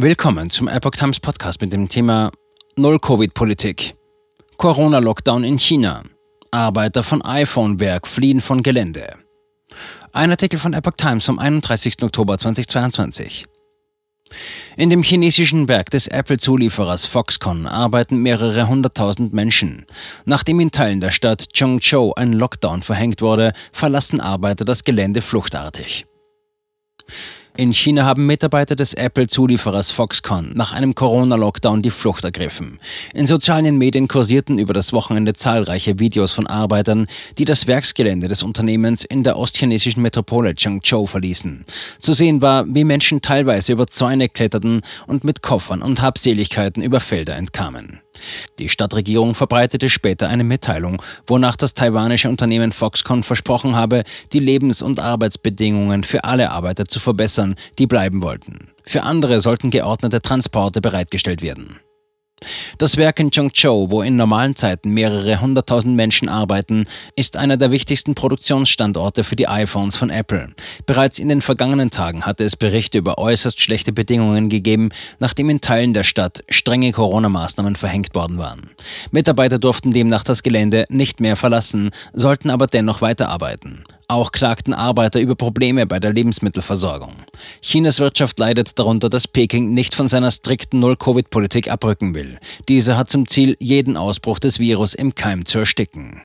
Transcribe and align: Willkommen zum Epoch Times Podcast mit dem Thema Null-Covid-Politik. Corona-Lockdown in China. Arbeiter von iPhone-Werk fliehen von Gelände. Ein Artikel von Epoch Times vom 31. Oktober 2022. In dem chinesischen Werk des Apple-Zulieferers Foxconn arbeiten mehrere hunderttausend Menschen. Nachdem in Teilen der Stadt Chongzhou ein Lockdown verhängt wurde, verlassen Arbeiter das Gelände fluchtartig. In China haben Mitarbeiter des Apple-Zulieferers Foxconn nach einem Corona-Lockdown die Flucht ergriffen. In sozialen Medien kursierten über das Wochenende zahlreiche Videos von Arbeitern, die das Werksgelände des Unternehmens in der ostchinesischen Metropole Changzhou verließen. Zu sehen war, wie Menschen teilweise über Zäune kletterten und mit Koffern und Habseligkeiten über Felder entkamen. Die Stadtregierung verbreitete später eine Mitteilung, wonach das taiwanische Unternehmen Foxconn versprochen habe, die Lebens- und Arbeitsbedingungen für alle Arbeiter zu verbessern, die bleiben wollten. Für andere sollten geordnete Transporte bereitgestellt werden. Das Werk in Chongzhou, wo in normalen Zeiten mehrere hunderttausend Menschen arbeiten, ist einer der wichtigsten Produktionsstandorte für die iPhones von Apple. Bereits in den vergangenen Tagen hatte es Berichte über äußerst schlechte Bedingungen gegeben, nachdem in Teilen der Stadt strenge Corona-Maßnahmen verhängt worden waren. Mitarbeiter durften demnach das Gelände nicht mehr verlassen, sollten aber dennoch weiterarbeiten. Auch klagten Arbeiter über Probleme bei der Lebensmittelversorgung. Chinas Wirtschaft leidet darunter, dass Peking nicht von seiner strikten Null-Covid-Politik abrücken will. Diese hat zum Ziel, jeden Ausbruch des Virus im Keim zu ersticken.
Willkommen 0.00 0.48
zum 0.48 0.68
Epoch 0.68 0.92
Times 0.92 1.18
Podcast 1.18 1.60
mit 1.60 1.72
dem 1.72 1.88
Thema 1.88 2.30
Null-Covid-Politik. 2.76 3.96
Corona-Lockdown 4.56 5.42
in 5.42 5.58
China. 5.58 6.04
Arbeiter 6.52 7.02
von 7.02 7.20
iPhone-Werk 7.20 8.06
fliehen 8.06 8.40
von 8.40 8.62
Gelände. 8.62 9.16
Ein 10.12 10.30
Artikel 10.30 10.60
von 10.60 10.72
Epoch 10.72 10.92
Times 10.96 11.24
vom 11.24 11.40
31. 11.40 12.00
Oktober 12.04 12.38
2022. 12.38 13.46
In 14.76 14.88
dem 14.88 15.02
chinesischen 15.02 15.66
Werk 15.66 15.90
des 15.90 16.06
Apple-Zulieferers 16.06 17.04
Foxconn 17.04 17.66
arbeiten 17.66 18.18
mehrere 18.18 18.68
hunderttausend 18.68 19.32
Menschen. 19.32 19.84
Nachdem 20.24 20.60
in 20.60 20.70
Teilen 20.70 21.00
der 21.00 21.10
Stadt 21.10 21.48
Chongzhou 21.58 22.14
ein 22.14 22.34
Lockdown 22.34 22.82
verhängt 22.82 23.20
wurde, 23.20 23.52
verlassen 23.72 24.20
Arbeiter 24.20 24.64
das 24.64 24.84
Gelände 24.84 25.22
fluchtartig. 25.22 26.06
In 27.58 27.72
China 27.72 28.04
haben 28.04 28.24
Mitarbeiter 28.24 28.76
des 28.76 28.94
Apple-Zulieferers 28.94 29.90
Foxconn 29.90 30.52
nach 30.54 30.72
einem 30.72 30.94
Corona-Lockdown 30.94 31.82
die 31.82 31.90
Flucht 31.90 32.22
ergriffen. 32.22 32.78
In 33.14 33.26
sozialen 33.26 33.76
Medien 33.76 34.06
kursierten 34.06 34.60
über 34.60 34.72
das 34.72 34.92
Wochenende 34.92 35.32
zahlreiche 35.32 35.98
Videos 35.98 36.30
von 36.30 36.46
Arbeitern, 36.46 37.08
die 37.36 37.44
das 37.44 37.66
Werksgelände 37.66 38.28
des 38.28 38.44
Unternehmens 38.44 39.02
in 39.02 39.24
der 39.24 39.36
ostchinesischen 39.36 40.04
Metropole 40.04 40.54
Changzhou 40.54 41.06
verließen. 41.06 41.64
Zu 41.98 42.12
sehen 42.12 42.42
war, 42.42 42.64
wie 42.72 42.84
Menschen 42.84 43.22
teilweise 43.22 43.72
über 43.72 43.88
Zäune 43.88 44.28
kletterten 44.28 44.82
und 45.08 45.24
mit 45.24 45.42
Koffern 45.42 45.82
und 45.82 46.00
Habseligkeiten 46.00 46.80
über 46.80 47.00
Felder 47.00 47.34
entkamen. 47.34 47.98
Die 48.58 48.68
Stadtregierung 48.68 49.34
verbreitete 49.34 49.88
später 49.88 50.28
eine 50.28 50.44
Mitteilung, 50.44 51.02
wonach 51.26 51.56
das 51.56 51.74
taiwanische 51.74 52.28
Unternehmen 52.28 52.72
Foxconn 52.72 53.22
versprochen 53.22 53.76
habe, 53.76 54.04
die 54.32 54.40
Lebens- 54.40 54.82
und 54.82 55.00
Arbeitsbedingungen 55.00 56.04
für 56.04 56.24
alle 56.24 56.50
Arbeiter 56.50 56.86
zu 56.86 57.00
verbessern, 57.00 57.56
die 57.78 57.86
bleiben 57.86 58.22
wollten. 58.22 58.70
Für 58.84 59.02
andere 59.02 59.40
sollten 59.40 59.70
geordnete 59.70 60.22
Transporte 60.22 60.80
bereitgestellt 60.80 61.42
werden. 61.42 61.78
Das 62.78 62.96
Werk 62.96 63.18
in 63.18 63.30
Chongzhou, 63.30 63.90
wo 63.90 64.02
in 64.02 64.16
normalen 64.16 64.54
Zeiten 64.54 64.90
mehrere 64.90 65.40
hunderttausend 65.40 65.96
Menschen 65.96 66.28
arbeiten, 66.28 66.84
ist 67.16 67.36
einer 67.36 67.56
der 67.56 67.70
wichtigsten 67.70 68.14
Produktionsstandorte 68.14 69.24
für 69.24 69.36
die 69.36 69.48
iPhones 69.48 69.96
von 69.96 70.10
Apple. 70.10 70.50
Bereits 70.86 71.18
in 71.18 71.28
den 71.28 71.40
vergangenen 71.40 71.90
Tagen 71.90 72.24
hatte 72.24 72.44
es 72.44 72.56
Berichte 72.56 72.98
über 72.98 73.18
äußerst 73.18 73.60
schlechte 73.60 73.92
Bedingungen 73.92 74.48
gegeben, 74.48 74.90
nachdem 75.18 75.50
in 75.50 75.60
Teilen 75.60 75.92
der 75.92 76.04
Stadt 76.04 76.44
strenge 76.48 76.92
Corona-Maßnahmen 76.92 77.76
verhängt 77.76 78.14
worden 78.14 78.38
waren. 78.38 78.70
Mitarbeiter 79.10 79.58
durften 79.58 79.90
demnach 79.90 80.24
das 80.24 80.42
Gelände 80.42 80.84
nicht 80.88 81.20
mehr 81.20 81.36
verlassen, 81.36 81.90
sollten 82.12 82.50
aber 82.50 82.66
dennoch 82.66 83.00
weiterarbeiten. 83.00 83.84
Auch 84.10 84.32
klagten 84.32 84.72
Arbeiter 84.72 85.20
über 85.20 85.34
Probleme 85.34 85.84
bei 85.84 86.00
der 86.00 86.14
Lebensmittelversorgung. 86.14 87.12
Chinas 87.60 88.00
Wirtschaft 88.00 88.38
leidet 88.38 88.78
darunter, 88.78 89.10
dass 89.10 89.28
Peking 89.28 89.74
nicht 89.74 89.94
von 89.94 90.08
seiner 90.08 90.30
strikten 90.30 90.80
Null-Covid-Politik 90.80 91.70
abrücken 91.70 92.14
will. 92.14 92.38
Diese 92.68 92.96
hat 92.96 93.10
zum 93.10 93.28
Ziel, 93.28 93.54
jeden 93.60 93.98
Ausbruch 93.98 94.38
des 94.38 94.58
Virus 94.58 94.94
im 94.94 95.14
Keim 95.14 95.44
zu 95.44 95.58
ersticken. 95.58 96.16